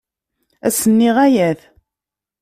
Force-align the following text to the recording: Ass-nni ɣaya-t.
Ass-nni 0.67 1.09
ɣaya-t. 1.15 1.61